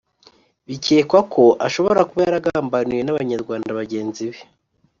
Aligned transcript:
bikekwa 0.67 1.19
ko 1.33 1.43
ashobora 1.67 2.05
kuba 2.09 2.21
yaragambaniwe 2.25 3.01
n’Abanyarwanda 3.03 3.77
bagenzi 3.79 4.23
be 4.31 4.41